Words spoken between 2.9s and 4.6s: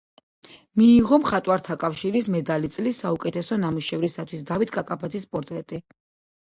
საუკეთესო ნამუშევრისათვის